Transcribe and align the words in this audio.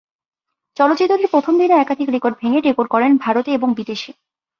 চলচ্চিত্রটি 0.77 1.25
প্রথম 1.31 1.53
দিনে 1.59 1.75
একাধিক 1.77 2.07
রেকর্ড 2.09 2.35
ভেঙে 2.41 2.59
রেকর্ড 2.61 2.89
গড়েন 2.93 3.13
ভারতে 3.17 3.49
এবং 3.53 3.69
বিদেশে। 3.79 4.11